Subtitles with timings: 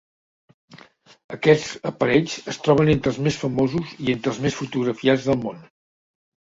[1.37, 5.65] Aquests aparells es troben entre els més famosos i entre els més fotografiats del món.